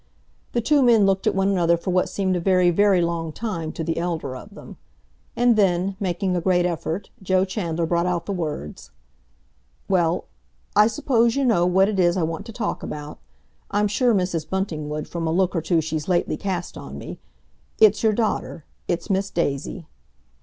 The 0.53 0.61
two 0.61 0.81
men 0.81 1.05
looked 1.05 1.27
at 1.27 1.35
one 1.35 1.49
another 1.49 1.77
for 1.77 1.91
what 1.91 2.09
seemed 2.09 2.35
a 2.35 2.39
very, 2.39 2.71
very 2.71 3.03
long 3.03 3.31
time 3.31 3.71
to 3.73 3.83
the 3.83 3.97
elder 3.99 4.35
of 4.35 4.55
them. 4.55 4.77
And 5.35 5.55
then, 5.55 5.95
making 5.99 6.35
a 6.35 6.41
great 6.41 6.65
effort, 6.65 7.11
Joe 7.21 7.45
Chandler 7.45 7.85
brought 7.85 8.07
out 8.07 8.25
the 8.25 8.31
words, 8.31 8.89
"Well, 9.87 10.25
I 10.75 10.87
suppose 10.87 11.35
you 11.35 11.45
know 11.45 11.67
what 11.67 11.87
it 11.87 11.99
is 11.99 12.17
I 12.17 12.23
want 12.23 12.47
to 12.47 12.51
talk 12.51 12.81
about. 12.81 13.19
I'm 13.69 13.87
sure 13.87 14.15
Mrs. 14.15 14.49
Bunting 14.49 14.89
would, 14.89 15.07
from 15.07 15.27
a 15.27 15.31
look 15.31 15.55
or 15.55 15.61
two 15.61 15.81
she's 15.81 16.07
lately 16.07 16.35
cast 16.35 16.79
on 16.79 16.97
me. 16.97 17.19
It's 17.77 18.01
your 18.01 18.11
daughter—it's 18.13 19.11
Miss 19.11 19.29
Daisy." 19.29 19.85